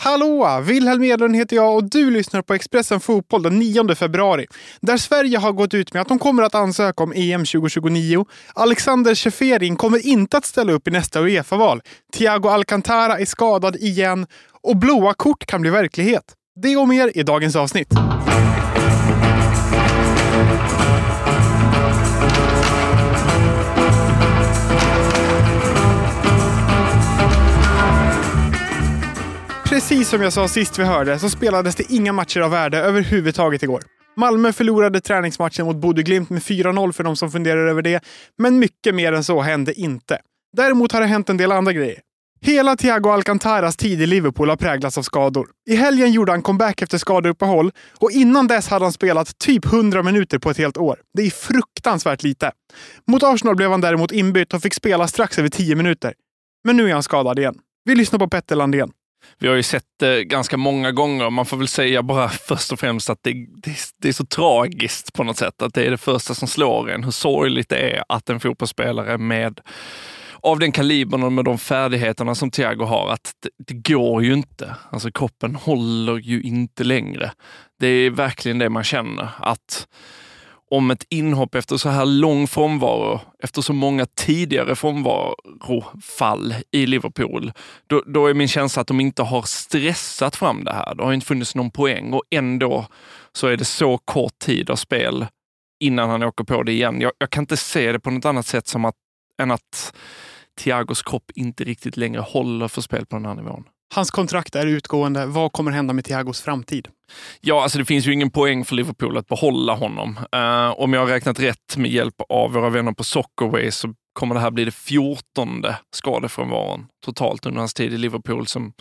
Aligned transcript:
Hallå! 0.00 0.60
Wilhelm 0.64 1.04
Edlund 1.04 1.36
heter 1.36 1.56
jag 1.56 1.76
och 1.76 1.84
du 1.84 2.10
lyssnar 2.10 2.42
på 2.42 2.54
Expressen 2.54 3.00
Fotboll 3.00 3.42
den 3.42 3.58
9 3.58 3.94
februari. 3.94 4.46
Där 4.80 4.96
Sverige 4.96 5.38
har 5.38 5.52
gått 5.52 5.74
ut 5.74 5.92
med 5.92 6.02
att 6.02 6.08
de 6.08 6.18
kommer 6.18 6.42
att 6.42 6.54
ansöka 6.54 7.02
om 7.02 7.12
EM 7.12 7.44
2029. 7.44 8.26
Alexander 8.54 9.14
Ceferin 9.14 9.76
kommer 9.76 10.06
inte 10.06 10.36
att 10.36 10.44
ställa 10.44 10.72
upp 10.72 10.88
i 10.88 10.90
nästa 10.90 11.20
Uefa-val. 11.20 11.80
Thiago 12.16 12.48
Alcantara 12.48 13.18
är 13.18 13.24
skadad 13.24 13.76
igen 13.76 14.26
och 14.62 14.76
blåa 14.76 15.14
kort 15.14 15.46
kan 15.46 15.60
bli 15.60 15.70
verklighet. 15.70 16.24
Det 16.62 16.76
och 16.76 16.88
mer 16.88 17.12
i 17.14 17.22
dagens 17.22 17.56
avsnitt. 17.56 17.88
Precis 29.78 30.08
som 30.08 30.22
jag 30.22 30.32
sa 30.32 30.48
sist 30.48 30.78
vi 30.78 30.84
hörde 30.84 31.18
så 31.18 31.30
spelades 31.30 31.74
det 31.74 31.92
inga 31.92 32.12
matcher 32.12 32.40
av 32.40 32.50
värde 32.50 32.78
överhuvudtaget 32.78 33.62
igår. 33.62 33.82
Malmö 34.16 34.52
förlorade 34.52 35.00
träningsmatchen 35.00 35.66
mot 35.66 35.76
Bodeglimt 35.76 36.30
med 36.30 36.42
4-0 36.42 36.92
för 36.92 37.04
de 37.04 37.16
som 37.16 37.30
funderar 37.30 37.66
över 37.66 37.82
det, 37.82 38.04
men 38.38 38.58
mycket 38.58 38.94
mer 38.94 39.12
än 39.12 39.24
så 39.24 39.40
hände 39.40 39.80
inte. 39.80 40.18
Däremot 40.56 40.92
har 40.92 41.00
det 41.00 41.06
hänt 41.06 41.30
en 41.30 41.36
del 41.36 41.52
andra 41.52 41.72
grejer. 41.72 42.00
Hela 42.40 42.76
Thiago 42.76 43.10
Alcantaras 43.10 43.76
tid 43.76 44.02
i 44.02 44.06
Liverpool 44.06 44.48
har 44.48 44.56
präglats 44.56 44.98
av 44.98 45.02
skador. 45.02 45.48
I 45.70 45.76
helgen 45.76 46.12
gjorde 46.12 46.32
han 46.32 46.42
comeback 46.42 46.82
efter 46.82 46.98
skadeuppehåll 46.98 47.72
och 47.98 48.10
innan 48.10 48.46
dess 48.46 48.68
hade 48.68 48.84
han 48.84 48.92
spelat 48.92 49.38
typ 49.38 49.66
100 49.66 50.02
minuter 50.02 50.38
på 50.38 50.50
ett 50.50 50.58
helt 50.58 50.76
år. 50.76 51.00
Det 51.14 51.22
är 51.22 51.30
fruktansvärt 51.30 52.22
lite. 52.22 52.52
Mot 53.06 53.22
Arsenal 53.22 53.56
blev 53.56 53.70
han 53.70 53.80
däremot 53.80 54.12
inbytt 54.12 54.54
och 54.54 54.62
fick 54.62 54.74
spela 54.74 55.08
strax 55.08 55.38
över 55.38 55.48
10 55.48 55.74
minuter. 55.74 56.14
Men 56.64 56.76
nu 56.76 56.88
är 56.88 56.92
han 56.92 57.02
skadad 57.02 57.38
igen. 57.38 57.58
Vi 57.84 57.94
lyssnar 57.94 58.18
på 58.18 58.28
Petter 58.28 58.56
Landén. 58.56 58.90
Vi 59.38 59.48
har 59.48 59.54
ju 59.54 59.62
sett 59.62 59.84
det 59.98 60.24
ganska 60.24 60.56
många 60.56 60.92
gånger. 60.92 61.30
Man 61.30 61.46
får 61.46 61.56
väl 61.56 61.68
säga 61.68 62.02
bara 62.02 62.28
först 62.28 62.72
och 62.72 62.80
främst 62.80 63.10
att 63.10 63.18
det, 63.22 63.32
det, 63.32 63.76
det, 64.02 64.08
är 64.08 64.12
så 64.12 64.26
tragiskt 64.26 65.12
på 65.12 65.24
något 65.24 65.36
sätt. 65.36 65.62
Att 65.62 65.74
det 65.74 65.86
är 65.86 65.90
det 65.90 65.98
första 65.98 66.34
som 66.34 66.48
slår 66.48 66.90
en. 66.90 67.04
Hur 67.04 67.10
sorgligt 67.10 67.68
det 67.68 67.96
är 67.96 68.04
att 68.08 68.30
en 68.30 68.40
fotbollsspelare 68.40 69.18
med 69.18 69.60
av 70.42 70.58
den 70.58 70.72
kalibern 70.72 71.22
och 71.22 71.32
med 71.32 71.44
de 71.44 71.58
färdigheterna 71.58 72.34
som 72.34 72.50
Thiago 72.50 72.84
har, 72.84 73.12
att 73.12 73.32
det, 73.42 73.50
det, 73.66 73.92
går 73.94 74.24
ju 74.24 74.32
inte. 74.32 74.74
Alltså 74.90 75.10
kroppen 75.10 75.54
håller 75.54 76.16
ju 76.16 76.42
inte 76.42 76.84
längre. 76.84 77.32
Det 77.80 77.86
är 77.86 78.10
verkligen 78.10 78.58
det 78.58 78.68
man 78.68 78.84
känner. 78.84 79.28
att 79.38 79.86
om 80.70 80.90
ett 80.90 81.06
inhopp 81.08 81.54
efter 81.54 81.76
så 81.76 81.88
här 81.88 82.06
lång 82.06 82.46
frånvaro, 82.46 83.20
efter 83.42 83.62
så 83.62 83.72
många 83.72 84.06
tidigare 84.06 84.76
frånvarofall 84.76 86.54
i 86.70 86.86
Liverpool, 86.86 87.52
då, 87.86 88.02
då, 88.06 88.26
är 88.26 88.34
min 88.34 88.48
känsla 88.48 88.82
att 88.82 88.88
de 88.88 89.00
inte 89.00 89.22
har 89.22 89.42
stressat 89.42 90.36
fram 90.36 90.64
det 90.64 90.72
här. 90.72 90.94
Det 90.94 91.04
har 91.04 91.12
inte 91.12 91.26
funnits 91.26 91.54
någon 91.54 91.70
poäng 91.70 92.12
och 92.12 92.22
ändå 92.30 92.86
så 93.32 93.46
är 93.46 93.56
det 93.56 93.64
så 93.64 93.98
kort 93.98 94.38
tid 94.38 94.70
av 94.70 94.76
spel 94.76 95.26
innan 95.80 96.10
han 96.10 96.22
åker 96.22 96.44
på 96.44 96.62
det 96.62 96.72
igen. 96.72 97.00
Jag, 97.00 97.12
jag 97.18 97.30
kan 97.30 97.42
inte 97.42 97.56
se 97.56 97.92
det 97.92 98.00
på 98.00 98.10
något 98.10 98.24
annat 98.24 98.46
sätt 98.46 98.66
som 98.68 98.84
att, 98.84 98.96
än 99.42 99.50
att 99.50 99.94
Thiagos 100.58 101.02
kropp 101.02 101.30
inte 101.34 101.64
riktigt 101.64 101.96
längre 101.96 102.20
håller 102.20 102.68
för 102.68 102.80
spel 102.80 103.06
på 103.06 103.16
den 103.16 103.26
här 103.26 103.34
nivån. 103.34 103.64
Hans 103.94 104.10
kontrakt 104.10 104.54
är 104.54 104.66
utgående. 104.66 105.26
Vad 105.26 105.52
kommer 105.52 105.70
hända 105.70 105.94
med 105.94 106.04
Thiagos 106.04 106.40
framtid? 106.40 106.88
Ja, 107.40 107.62
alltså 107.62 107.78
det 107.78 107.84
finns 107.84 108.06
ju 108.06 108.12
ingen 108.12 108.30
poäng 108.30 108.64
för 108.64 108.74
Liverpool 108.74 109.16
att 109.16 109.26
behålla 109.26 109.74
honom. 109.74 110.18
Uh, 110.36 110.80
om 110.80 110.92
jag 110.92 111.00
har 111.00 111.06
räknat 111.06 111.40
rätt 111.40 111.76
med 111.76 111.90
hjälp 111.90 112.14
av 112.28 112.52
våra 112.52 112.70
vänner 112.70 112.92
på 112.92 113.04
Soccerway 113.04 113.70
så 113.70 113.94
kommer 114.12 114.34
det 114.34 114.40
här 114.40 114.50
bli 114.50 114.64
det 114.64 114.74
fjortonde 114.74 115.78
skadefrånvaron 115.94 116.86
totalt 117.04 117.46
under 117.46 117.58
hans 117.58 117.74
tid 117.74 117.92
i 117.94 117.98
Liverpool. 117.98 118.46
Som, 118.46 118.72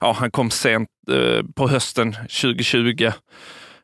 ja, 0.00 0.12
han 0.12 0.30
kom 0.30 0.50
sent 0.50 0.88
uh, 1.10 1.42
på 1.56 1.68
hösten 1.68 2.12
2020. 2.12 3.10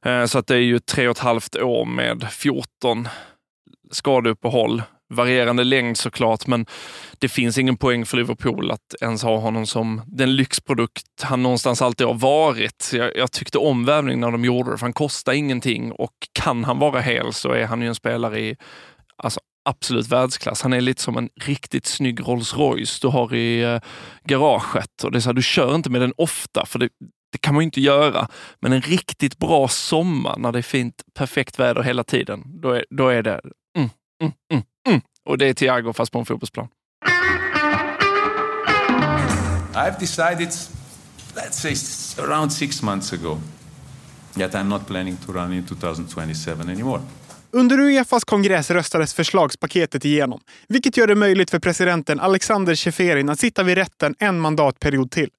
Uh, 0.06 0.12
eh, 0.12 0.26
så 0.26 0.38
att 0.38 0.46
det 0.46 0.54
är 0.54 0.60
ju 0.60 0.78
tre 0.78 1.08
och 1.08 1.16
ett 1.16 1.22
halvt 1.22 1.56
år 1.56 1.84
med 1.84 2.28
14 2.30 3.08
skadeuppehåll 3.90 4.82
varierande 5.08 5.64
längd 5.64 5.96
såklart, 5.96 6.46
men 6.46 6.66
det 7.18 7.28
finns 7.28 7.58
ingen 7.58 7.76
poäng 7.76 8.06
för 8.06 8.16
Liverpool 8.16 8.70
att 8.70 8.94
ens 9.00 9.22
ha 9.22 9.38
honom 9.38 9.66
som 9.66 10.02
den 10.06 10.36
lyxprodukt 10.36 11.22
han 11.22 11.42
någonstans 11.42 11.82
alltid 11.82 12.06
har 12.06 12.14
varit. 12.14 12.90
Jag, 12.92 13.16
jag 13.16 13.32
tyckte 13.32 13.58
om 13.58 13.84
värvningen 13.84 14.20
när 14.20 14.30
de 14.30 14.44
gjorde 14.44 14.70
det, 14.70 14.78
för 14.78 14.86
han 14.86 14.92
kostar 14.92 15.32
ingenting 15.32 15.92
och 15.92 16.14
kan 16.32 16.64
han 16.64 16.78
vara 16.78 17.00
hel 17.00 17.32
så 17.32 17.52
är 17.52 17.66
han 17.66 17.82
ju 17.82 17.88
en 17.88 17.94
spelare 17.94 18.40
i 18.40 18.56
alltså, 19.16 19.40
absolut 19.68 20.08
världsklass. 20.08 20.62
Han 20.62 20.72
är 20.72 20.80
lite 20.80 21.02
som 21.02 21.16
en 21.16 21.28
riktigt 21.40 21.86
snygg 21.86 22.20
Rolls 22.20 22.54
Royce 22.54 23.00
du 23.00 23.08
har 23.08 23.34
i 23.34 23.62
eh, 23.62 23.80
garaget. 24.24 25.04
Och 25.04 25.12
det 25.12 25.18
är 25.18 25.20
så 25.20 25.28
här, 25.28 25.34
du 25.34 25.42
kör 25.42 25.74
inte 25.74 25.90
med 25.90 26.00
den 26.00 26.12
ofta, 26.16 26.66
för 26.66 26.78
det, 26.78 26.88
det 27.32 27.38
kan 27.38 27.54
man 27.54 27.62
ju 27.62 27.64
inte 27.64 27.80
göra. 27.80 28.28
Men 28.60 28.72
en 28.72 28.80
riktigt 28.80 29.38
bra 29.38 29.68
sommar 29.68 30.38
när 30.38 30.52
det 30.52 30.58
är 30.58 30.62
fint, 30.62 31.02
perfekt 31.14 31.58
väder 31.58 31.82
hela 31.82 32.04
tiden, 32.04 32.60
då 32.62 32.70
är, 32.70 32.84
då 32.90 33.08
är 33.08 33.22
det 33.22 33.40
mm, 33.78 33.90
mm, 34.22 34.32
mm, 34.52 34.64
och 35.26 35.38
det 35.38 35.48
är 35.48 35.54
Thiago 35.54 35.92
fast 35.92 36.12
på 36.12 36.18
en 36.18 36.26
fotbollsplan. 36.26 36.68
I've 39.74 39.98
decided, 40.00 40.48
let's 41.34 41.52
say 41.52 41.74
around 42.24 42.52
six 42.52 42.82
months 42.82 43.12
ago, 43.12 43.40
that 44.34 44.54
I'm 44.54 44.68
not 44.68 44.86
planning 44.86 45.16
to 45.26 45.32
run 45.32 45.52
in 45.52 45.66
2027 45.66 46.70
anymore. 46.70 47.00
Under 47.50 47.78
Uefas 47.78 48.24
kongress 48.24 48.70
röstades 48.70 49.14
förslagspaketet 49.14 50.04
igenom, 50.04 50.40
vilket 50.68 50.96
gör 50.96 51.06
det 51.06 51.14
möjligt 51.14 51.50
för 51.50 51.58
presidenten 51.58 52.20
Alexander 52.20 52.74
Ceferin 52.74 53.28
att 53.28 53.40
sitta 53.40 53.62
vid 53.62 53.74
rätten 53.78 54.14
en 54.18 54.40
mandatperiod 54.40 55.10
till. 55.10 55.30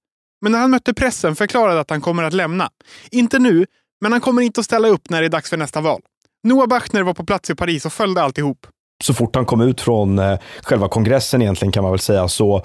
Men 0.42 0.52
när 0.52 0.60
han 0.60 0.72
mötte 0.72 0.94
pressen 0.94 1.36
förklarade 1.36 1.80
att 1.80 1.90
han 1.90 2.02
kommer 2.02 2.24
att 2.24 2.34
lämna. 2.34 2.70
Inte 3.12 3.40
nu, 3.40 3.66
men 4.02 4.12
han 4.12 4.22
kommer 4.22 4.42
inte 4.42 4.60
att 4.60 4.66
ställa 4.66 4.88
upp 4.88 5.10
när 5.10 5.22
det 5.22 5.28
är 5.28 5.30
dags 5.30 5.50
för 5.50 5.58
nästa 5.58 5.82
val. 5.82 6.02
Noah 6.44 6.68
Bachner 6.68 7.04
var 7.04 7.14
på 7.14 7.26
plats 7.26 7.50
i 7.50 7.56
Paris 7.56 7.86
och 7.86 7.94
följde 7.94 8.22
alltihop 8.24 8.68
så 9.04 9.14
fort 9.14 9.36
han 9.36 9.46
kom 9.46 9.62
ut 9.62 9.82
från 9.82 10.20
eh, 10.20 10.40
själva 10.64 10.88
kongressen 10.88 11.42
egentligen 11.42 11.72
kan 11.72 11.84
man 11.84 11.92
väl 11.92 12.00
säga 12.00 12.28
så 12.28 12.62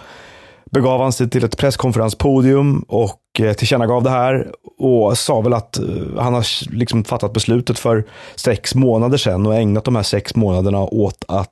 begav 0.71 1.01
han 1.01 1.13
sig 1.13 1.31
till 1.31 1.45
ett 1.45 1.57
presskonferenspodium 1.59 2.85
och 2.89 3.21
eh, 3.39 3.53
tillkännagav 3.53 4.03
det 4.03 4.11
här 4.11 4.53
och 4.79 5.19
sa 5.19 5.41
väl 5.41 5.53
att 5.53 5.79
eh, 5.79 5.85
han 6.19 6.35
har 6.35 6.75
liksom 6.75 7.05
fattat 7.05 7.33
beslutet 7.33 7.79
för 7.79 8.05
sex 8.35 8.75
månader 8.75 9.19
sedan 9.19 9.47
och 9.47 9.55
ägnat 9.55 9.85
de 9.85 9.97
här 9.97 10.03
sex 10.03 10.35
månaderna 10.35 10.81
åt 10.81 11.25
att 11.29 11.49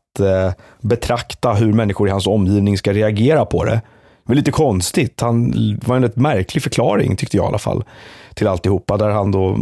betrakta 0.80 1.52
hur 1.52 1.72
människor 1.72 2.08
i 2.08 2.10
hans 2.10 2.26
omgivning 2.26 2.78
ska 2.78 2.92
reagera 2.92 3.44
på 3.44 3.64
det. 3.64 3.70
Det 3.70 3.82
var 4.24 4.34
lite 4.34 4.50
konstigt. 4.50 5.20
Han 5.20 5.52
var 5.86 5.96
en 5.96 6.02
rätt 6.02 6.16
märklig 6.16 6.62
förklaring, 6.62 7.16
tyckte 7.16 7.36
jag 7.36 7.44
i 7.44 7.48
alla 7.48 7.58
fall, 7.58 7.84
till 8.34 8.48
alltihopa. 8.48 8.96
Där 8.96 9.10
han 9.10 9.32
då, 9.32 9.56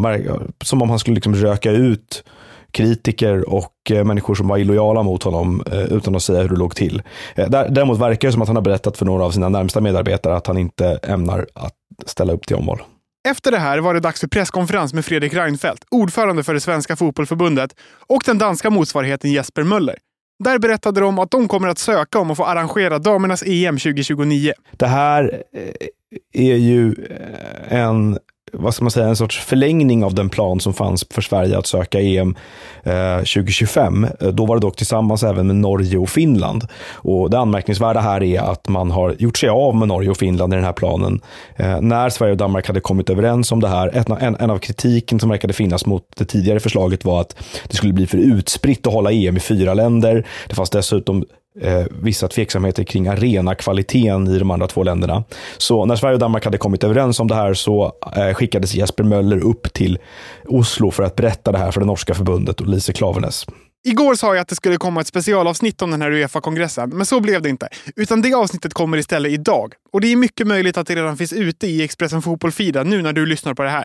som 0.64 0.82
om 0.82 0.90
han 0.90 0.98
skulle 0.98 1.14
liksom 1.14 1.34
röka 1.34 1.70
ut 1.70 2.24
kritiker 2.72 3.48
och 3.48 3.72
eh, 3.90 4.04
människor 4.04 4.34
som 4.34 4.48
var 4.48 4.58
illojala 4.58 5.02
mot 5.02 5.22
honom 5.22 5.62
eh, 5.72 5.84
utan 5.84 6.16
att 6.16 6.22
säga 6.22 6.42
hur 6.42 6.48
det 6.48 6.56
låg 6.56 6.76
till. 6.76 7.02
Eh, 7.34 7.50
däremot 7.50 7.98
verkar 7.98 8.28
det 8.28 8.32
som 8.32 8.42
att 8.42 8.48
han 8.48 8.56
har 8.56 8.62
berättat 8.62 8.98
för 8.98 9.06
några 9.06 9.24
av 9.24 9.30
sina 9.30 9.48
närmsta 9.48 9.80
medarbetare 9.80 10.36
att 10.36 10.46
han 10.46 10.58
inte 10.58 11.00
ämnar 11.02 11.46
att 11.54 11.74
ställa 12.06 12.32
upp 12.32 12.46
till 12.46 12.56
omval. 12.56 12.82
Efter 13.28 13.50
det 13.50 13.58
här 13.58 13.78
var 13.78 13.94
det 13.94 14.00
dags 14.00 14.20
för 14.20 14.28
presskonferens 14.28 14.94
med 14.94 15.04
Fredrik 15.04 15.34
Reinfeldt, 15.34 15.84
ordförande 15.90 16.44
för 16.44 16.54
det 16.54 16.60
svenska 16.60 16.96
fotbollförbundet, 16.96 17.74
och 18.06 18.22
den 18.26 18.38
danska 18.38 18.70
motsvarigheten 18.70 19.32
Jesper 19.32 19.62
Möller. 19.62 19.96
Där 20.44 20.58
berättade 20.58 21.00
de 21.00 21.18
att 21.18 21.30
de 21.30 21.48
kommer 21.48 21.68
att 21.68 21.78
söka 21.78 22.18
om 22.18 22.30
att 22.30 22.36
få 22.36 22.44
arrangera 22.44 22.98
damernas 22.98 23.42
EM 23.46 23.78
2029. 23.78 24.52
Det 24.76 24.86
här 24.86 25.42
är 26.32 26.56
ju 26.56 26.94
en 27.68 28.18
vad 28.58 28.74
ska 28.74 28.84
man 28.84 28.90
säga, 28.90 29.06
en 29.06 29.16
sorts 29.16 29.38
förlängning 29.38 30.04
av 30.04 30.14
den 30.14 30.28
plan 30.28 30.60
som 30.60 30.74
fanns 30.74 31.06
för 31.10 31.22
Sverige 31.22 31.58
att 31.58 31.66
söka 31.66 32.00
EM 32.00 32.36
eh, 32.82 33.16
2025. 33.16 34.06
Eh, 34.20 34.28
då 34.28 34.46
var 34.46 34.56
det 34.56 34.60
dock 34.60 34.76
tillsammans 34.76 35.22
även 35.22 35.46
med 35.46 35.56
Norge 35.56 35.98
och 35.98 36.08
Finland. 36.08 36.66
Och 36.94 37.30
det 37.30 37.38
anmärkningsvärda 37.38 38.00
här 38.00 38.22
är 38.22 38.40
att 38.40 38.68
man 38.68 38.90
har 38.90 39.14
gjort 39.18 39.38
sig 39.38 39.48
av 39.48 39.76
med 39.76 39.88
Norge 39.88 40.10
och 40.10 40.16
Finland 40.16 40.52
i 40.52 40.56
den 40.56 40.64
här 40.64 40.72
planen. 40.72 41.20
Eh, 41.56 41.80
när 41.80 42.10
Sverige 42.10 42.32
och 42.32 42.38
Danmark 42.38 42.66
hade 42.66 42.80
kommit 42.80 43.10
överens 43.10 43.52
om 43.52 43.60
det 43.60 43.68
här, 43.68 44.16
en, 44.20 44.36
en 44.36 44.50
av 44.50 44.58
kritiken 44.58 45.20
som 45.20 45.30
verkade 45.30 45.52
finnas 45.52 45.86
mot 45.86 46.02
det 46.16 46.24
tidigare 46.24 46.60
förslaget 46.60 47.04
var 47.04 47.20
att 47.20 47.36
det 47.68 47.76
skulle 47.76 47.92
bli 47.92 48.06
för 48.06 48.18
utspritt 48.18 48.86
att 48.86 48.92
hålla 48.92 49.12
EM 49.12 49.36
i 49.36 49.40
fyra 49.40 49.74
länder. 49.74 50.26
Det 50.48 50.54
fanns 50.54 50.70
dessutom 50.70 51.24
eh, 51.60 51.84
vissa 52.02 52.28
tveksamheter 52.28 52.84
kring 52.84 53.08
arenakvaliteten 53.08 54.28
i 54.28 54.38
de 54.38 54.50
andra 54.50 54.66
två 54.66 54.82
länderna. 54.82 55.24
Så 55.58 55.84
när 55.84 55.96
Sverige 55.96 56.14
och 56.14 56.20
Danmark 56.20 56.44
hade 56.44 56.58
kommit 56.58 56.84
överens 56.84 57.20
om 57.20 57.28
det 57.28 57.34
här 57.34 57.54
så 57.54 57.92
eh, 58.16 58.34
skickades 58.34 58.74
Jesper 58.74 59.04
Möller 59.04 59.38
upp 59.38 59.72
till 59.72 59.98
Oslo 60.44 60.90
för 60.90 61.02
att 61.02 61.16
berätta 61.16 61.52
det 61.52 61.58
här 61.58 61.70
för 61.70 61.80
det 61.80 61.86
norska 61.86 62.14
förbundet 62.14 62.60
och 62.60 62.66
Lise 62.66 62.92
Klaveness. 62.92 63.46
Igår 63.86 64.14
sa 64.14 64.34
jag 64.34 64.42
att 64.42 64.48
det 64.48 64.54
skulle 64.54 64.76
komma 64.76 65.00
ett 65.00 65.06
specialavsnitt 65.06 65.82
om 65.82 65.90
den 65.90 66.02
här 66.02 66.10
Uefa-kongressen, 66.10 66.90
men 66.90 67.06
så 67.06 67.20
blev 67.20 67.42
det 67.42 67.48
inte. 67.48 67.68
Utan 67.96 68.22
det 68.22 68.34
avsnittet 68.34 68.74
kommer 68.74 68.98
istället 68.98 69.32
idag. 69.32 69.74
Och 69.92 70.00
det 70.00 70.12
är 70.12 70.16
mycket 70.16 70.46
möjligt 70.46 70.76
att 70.76 70.86
det 70.86 70.94
redan 70.94 71.16
finns 71.16 71.32
ute 71.32 71.66
i 71.66 71.82
Expressen 71.82 72.22
Fotboll-feeden 72.22 72.84
nu 72.84 73.02
när 73.02 73.12
du 73.12 73.26
lyssnar 73.26 73.54
på 73.54 73.62
det 73.62 73.70
här. 73.70 73.84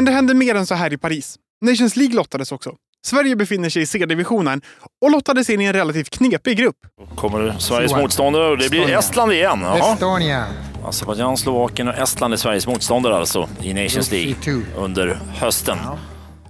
Men 0.00 0.04
det 0.04 0.12
hände 0.12 0.34
mer 0.34 0.54
än 0.54 0.66
så 0.66 0.74
här 0.74 0.92
i 0.92 0.98
Paris. 0.98 1.36
Nations 1.64 1.96
League 1.96 2.16
lottades 2.16 2.52
också. 2.52 2.72
Sverige 3.06 3.36
befinner 3.36 3.68
sig 3.68 3.82
i 3.82 3.86
C-divisionen 3.86 4.60
och 5.02 5.10
lottades 5.10 5.50
in 5.50 5.60
i 5.60 5.64
en 5.64 5.72
relativt 5.72 6.10
knepig 6.10 6.58
grupp. 6.58 6.76
Kommer 7.16 7.54
Sveriges 7.58 7.94
motståndare 7.94 8.50
och 8.50 8.58
det 8.58 8.70
blir 8.70 8.98
Estland 8.98 9.32
igen. 9.32 9.60
Jaha. 9.62 9.92
Estonia. 9.92 10.44
Azerbajdzjan, 10.84 11.36
Slovakien 11.36 11.88
och 11.88 11.94
Estland 11.94 12.34
är 12.34 12.38
Sveriges 12.38 12.66
motståndare 12.66 13.16
alltså 13.16 13.48
i 13.62 13.74
Nations 13.74 14.10
League 14.12 14.62
under 14.76 15.18
hösten. 15.34 15.78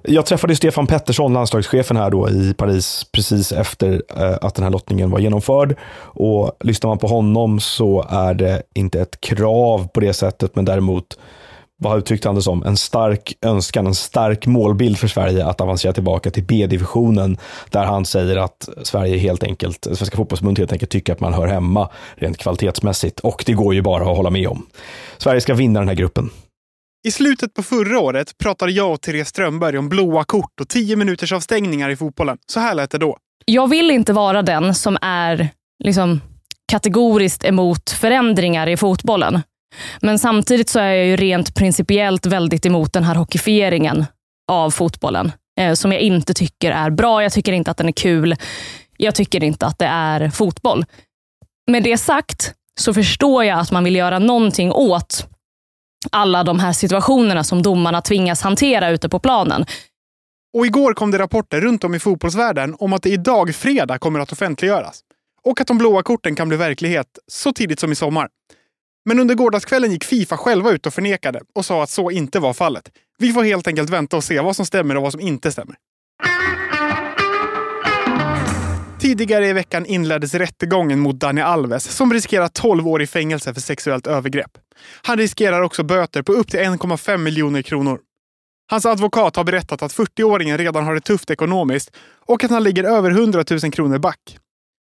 Jag 0.02 0.26
träffade 0.26 0.56
Stefan 0.56 0.86
Pettersson, 0.86 1.32
landslagschefen 1.32 1.96
här 1.96 2.10
då 2.10 2.28
i 2.28 2.54
Paris, 2.54 3.06
precis 3.12 3.52
efter 3.52 4.02
eh, 4.16 4.38
att 4.40 4.54
den 4.54 4.64
här 4.64 4.70
lottningen 4.70 5.10
var 5.10 5.18
genomförd. 5.18 5.76
Och 6.02 6.56
lyssnar 6.60 6.88
man 6.88 6.98
på 6.98 7.06
honom 7.06 7.60
så 7.60 8.06
är 8.10 8.34
det 8.34 8.62
inte 8.74 9.00
ett 9.00 9.20
krav 9.20 9.88
på 9.88 10.00
det 10.00 10.12
sättet, 10.12 10.56
men 10.56 10.64
däremot 10.64 11.18
vad 11.82 11.98
uttryckte 11.98 12.28
han 12.28 12.34
det 12.34 12.42
som? 12.42 12.62
En 12.62 12.76
stark 12.76 13.34
önskan, 13.42 13.86
en 13.86 13.94
stark 13.94 14.46
målbild 14.46 14.98
för 14.98 15.08
Sverige 15.08 15.46
att 15.46 15.60
avancera 15.60 15.92
tillbaka 15.92 16.30
till 16.30 16.44
B-divisionen. 16.44 17.38
Där 17.70 17.84
han 17.84 18.04
säger 18.04 18.36
att 18.36 18.68
Sverige 18.82 19.18
helt 19.18 19.42
enkelt, 19.42 19.84
Svenska 19.84 20.16
fotbollsförbundet 20.16 20.58
helt 20.58 20.72
enkelt 20.72 20.90
tycker 20.90 21.12
att 21.12 21.20
man 21.20 21.34
hör 21.34 21.46
hemma 21.46 21.90
rent 22.14 22.38
kvalitetsmässigt. 22.38 23.20
Och 23.20 23.42
det 23.46 23.52
går 23.52 23.74
ju 23.74 23.82
bara 23.82 24.10
att 24.10 24.16
hålla 24.16 24.30
med 24.30 24.48
om. 24.48 24.66
Sverige 25.18 25.40
ska 25.40 25.54
vinna 25.54 25.80
den 25.80 25.88
här 25.88 25.94
gruppen. 25.94 26.30
I 27.06 27.10
slutet 27.10 27.54
på 27.54 27.62
förra 27.62 28.00
året 28.00 28.38
pratade 28.38 28.72
jag 28.72 28.92
och 28.92 29.00
Therese 29.00 29.28
Strömberg 29.28 29.78
om 29.78 29.88
blåa 29.88 30.24
kort 30.24 30.60
och 30.60 30.68
tio 30.68 30.96
minuters 30.96 31.32
avstängningar 31.32 31.90
i 31.90 31.96
fotbollen. 31.96 32.38
Så 32.46 32.60
här 32.60 32.74
lät 32.74 32.90
det 32.90 32.98
då. 32.98 33.16
Jag 33.44 33.68
vill 33.68 33.90
inte 33.90 34.12
vara 34.12 34.42
den 34.42 34.74
som 34.74 34.98
är 35.02 35.48
liksom, 35.84 36.20
kategoriskt 36.72 37.44
emot 37.44 37.90
förändringar 37.90 38.66
i 38.66 38.76
fotbollen. 38.76 39.42
Men 40.00 40.18
samtidigt 40.18 40.68
så 40.68 40.78
är 40.78 40.92
jag 40.92 41.06
ju 41.06 41.16
rent 41.16 41.54
principiellt 41.54 42.26
väldigt 42.26 42.66
emot 42.66 42.92
den 42.92 43.04
här 43.04 43.14
hockeyfieringen 43.14 44.06
av 44.50 44.70
fotbollen. 44.70 45.32
Eh, 45.60 45.74
som 45.74 45.92
jag 45.92 46.00
inte 46.00 46.34
tycker 46.34 46.70
är 46.70 46.90
bra. 46.90 47.22
Jag 47.22 47.32
tycker 47.32 47.52
inte 47.52 47.70
att 47.70 47.76
den 47.76 47.88
är 47.88 47.92
kul. 47.92 48.36
Jag 48.96 49.14
tycker 49.14 49.44
inte 49.44 49.66
att 49.66 49.78
det 49.78 49.86
är 49.86 50.30
fotboll. 50.30 50.84
Med 51.70 51.82
det 51.82 51.98
sagt 51.98 52.54
så 52.80 52.94
förstår 52.94 53.44
jag 53.44 53.58
att 53.58 53.70
man 53.70 53.84
vill 53.84 53.96
göra 53.96 54.18
någonting 54.18 54.72
åt 54.72 55.26
alla 56.12 56.44
de 56.44 56.60
här 56.60 56.72
situationerna 56.72 57.44
som 57.44 57.62
domarna 57.62 58.02
tvingas 58.02 58.42
hantera 58.42 58.90
ute 58.90 59.08
på 59.08 59.18
planen. 59.18 59.66
Och 60.56 60.66
igår 60.66 60.94
kom 60.94 61.10
det 61.10 61.18
rapporter 61.18 61.60
runt 61.60 61.84
om 61.84 61.94
i 61.94 61.98
fotbollsvärlden 61.98 62.76
om 62.78 62.92
att 62.92 63.02
det 63.02 63.10
idag, 63.10 63.54
fredag, 63.54 63.98
kommer 63.98 64.20
att 64.20 64.32
offentliggöras. 64.32 65.00
Och 65.42 65.60
att 65.60 65.66
de 65.66 65.78
blåa 65.78 66.02
korten 66.02 66.34
kan 66.34 66.48
bli 66.48 66.56
verklighet 66.56 67.06
så 67.26 67.52
tidigt 67.52 67.80
som 67.80 67.92
i 67.92 67.94
sommar. 67.94 68.28
Men 69.04 69.18
under 69.18 69.34
gårdagskvällen 69.34 69.92
gick 69.92 70.04
Fifa 70.04 70.36
själva 70.36 70.70
ut 70.70 70.86
och 70.86 70.94
förnekade 70.94 71.40
och 71.54 71.64
sa 71.64 71.82
att 71.82 71.90
så 71.90 72.10
inte 72.10 72.38
var 72.38 72.52
fallet. 72.52 72.90
Vi 73.18 73.32
får 73.32 73.44
helt 73.44 73.66
enkelt 73.66 73.90
vänta 73.90 74.16
och 74.16 74.24
se 74.24 74.40
vad 74.40 74.56
som 74.56 74.66
stämmer 74.66 74.96
och 74.96 75.02
vad 75.02 75.12
som 75.12 75.20
inte 75.20 75.52
stämmer. 75.52 75.76
Tidigare 79.00 79.48
i 79.48 79.52
veckan 79.52 79.86
inleddes 79.86 80.34
rättegången 80.34 81.00
mot 81.00 81.20
Dani 81.20 81.40
Alves 81.40 81.84
som 81.84 82.12
riskerar 82.12 82.48
12 82.48 82.88
år 82.88 83.02
i 83.02 83.06
fängelse 83.06 83.54
för 83.54 83.60
sexuellt 83.60 84.06
övergrepp. 84.06 84.58
Han 85.02 85.18
riskerar 85.18 85.62
också 85.62 85.82
böter 85.82 86.22
på 86.22 86.32
upp 86.32 86.48
till 86.48 86.60
1,5 86.60 87.16
miljoner 87.16 87.62
kronor. 87.62 88.00
Hans 88.70 88.86
advokat 88.86 89.36
har 89.36 89.44
berättat 89.44 89.82
att 89.82 89.92
40-åringen 89.92 90.58
redan 90.58 90.84
har 90.84 90.94
det 90.94 91.00
tufft 91.00 91.30
ekonomiskt 91.30 91.96
och 92.26 92.44
att 92.44 92.50
han 92.50 92.62
ligger 92.62 92.84
över 92.84 93.10
100 93.10 93.44
000 93.50 93.72
kronor 93.72 93.98
back. 93.98 94.38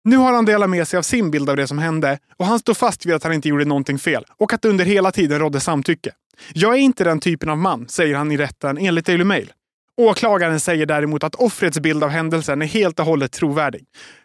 Nu 0.05 0.17
har 0.17 0.33
han 0.33 0.45
delat 0.45 0.71
med 0.71 0.89
sig 0.89 0.99
av 0.99 1.03
sin 1.03 1.31
bild 1.31 1.51
av 1.51 1.57
det 1.57 1.67
som 1.67 1.79
hände 1.79 2.19
och 2.37 2.47
han 2.47 2.59
står 2.59 2.75
fast 2.75 3.07
vid 3.07 3.15
att 3.15 3.25
han 3.25 3.33
inte 3.33 3.49
gjorde 3.49 3.65
någonting 3.65 3.99
fel 3.99 4.25
och 4.37 4.53
att 4.53 4.63
det 4.63 4.69
under 4.69 4.85
hela 4.85 5.13
tiden 5.13 5.39
rådde 5.39 5.61
samtycke. 5.61 6.11
Jag 6.55 6.75
är 6.75 6.79
inte 6.79 7.05
den 7.05 7.21
typen 7.21 7.49
av 7.49 7.59
man, 7.59 7.89
säger 7.89 8.15
han 8.15 8.33
i 8.33 8.37
rätten 8.37 8.79
enligt 8.79 9.07
Daily 9.07 9.25
Mail. 9.25 9.53
Åklagaren 9.97 10.61
säger 10.61 10.87
däremot 10.87 11.25
att 11.25 11.35
offrets 11.35 11.81
bild 11.81 12.05
av 12.05 12.11
händelsen 12.11 12.63
är 12.63 12.67
helt 12.67 12.99
och 12.99 13.07
hållet 13.07 13.33
trovärdig. 13.33 13.85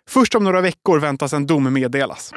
Först 0.09 0.35
om 0.35 0.43
några 0.43 0.61
veckor 0.61 0.99
väntas 0.99 1.33
en 1.33 1.47
dom 1.47 1.73
meddelas. 1.73 2.33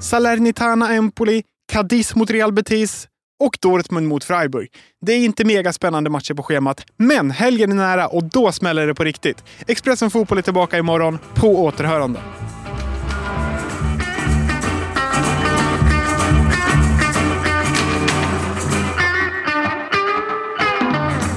Salernitana 0.00 0.92
Empoli, 0.92 1.42
Cadiz 1.72 2.14
mot 2.14 2.30
Real 2.30 2.52
Betis 2.52 3.08
och 3.40 3.58
Dortmund 3.60 4.08
mot 4.08 4.24
Freiburg. 4.24 4.68
Det 5.06 5.12
är 5.12 5.24
inte 5.24 5.44
mega 5.44 5.72
spännande 5.72 6.10
matcher 6.10 6.34
på 6.34 6.42
schemat, 6.42 6.86
men 6.96 7.30
helgen 7.30 7.72
är 7.72 7.76
nära 7.76 8.08
och 8.08 8.24
då 8.24 8.52
smäller 8.52 8.86
det 8.86 8.94
på 8.94 9.04
riktigt. 9.04 9.44
Expressen 9.66 10.10
Fotboll 10.10 10.38
är 10.38 10.42
tillbaka 10.42 10.78
imorgon. 10.78 11.18
På 11.34 11.64
återhörande. 11.64 12.20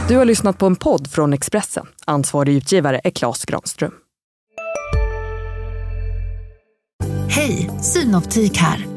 Du 0.07 0.17
har 0.17 0.25
lyssnat 0.25 0.57
på 0.57 0.65
en 0.65 0.75
podd 0.75 1.11
från 1.11 1.33
Expressen. 1.33 1.87
Ansvarig 2.05 2.55
utgivare 2.55 3.01
är 3.03 3.09
Klas 3.09 3.45
Granström. 3.45 3.91
Hej, 7.29 7.69
Synoptik 7.81 8.57
här. 8.57 8.96